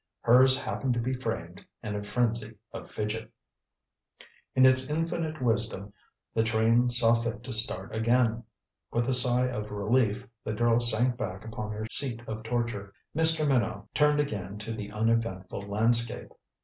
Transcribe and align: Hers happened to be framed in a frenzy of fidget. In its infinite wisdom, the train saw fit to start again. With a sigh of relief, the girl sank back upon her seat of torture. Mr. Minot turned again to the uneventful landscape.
Hers 0.21 0.59
happened 0.59 0.95
to 0.95 0.99
be 0.99 1.13
framed 1.13 1.63
in 1.83 1.93
a 1.95 2.01
frenzy 2.01 2.57
of 2.73 2.89
fidget. 2.89 3.31
In 4.55 4.65
its 4.65 4.89
infinite 4.89 5.39
wisdom, 5.39 5.93
the 6.33 6.41
train 6.41 6.89
saw 6.89 7.13
fit 7.13 7.43
to 7.43 7.53
start 7.53 7.93
again. 7.93 8.43
With 8.91 9.07
a 9.07 9.13
sigh 9.13 9.45
of 9.45 9.69
relief, 9.69 10.25
the 10.43 10.55
girl 10.55 10.79
sank 10.79 11.17
back 11.17 11.45
upon 11.45 11.71
her 11.73 11.85
seat 11.91 12.23
of 12.25 12.41
torture. 12.41 12.95
Mr. 13.15 13.47
Minot 13.47 13.93
turned 13.93 14.19
again 14.19 14.57
to 14.57 14.73
the 14.73 14.91
uneventful 14.91 15.67
landscape. 15.67 16.31